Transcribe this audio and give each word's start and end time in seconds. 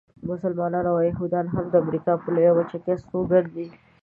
مسلمانان 0.29 0.85
او 0.91 0.97
یهودیان 1.09 1.47
هم 1.53 1.65
د 1.69 1.73
امریکا 1.83 2.13
په 2.21 2.29
لویه 2.35 2.53
وچه 2.57 2.77
کې 2.83 2.91
استوګنه 2.95 3.49
دي. 3.55 3.67